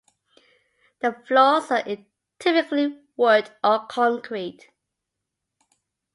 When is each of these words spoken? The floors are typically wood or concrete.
The 1.01 1.13
floors 1.27 1.69
are 1.69 1.83
typically 2.39 3.01
wood 3.17 3.51
or 3.63 3.85
concrete. 3.85 4.71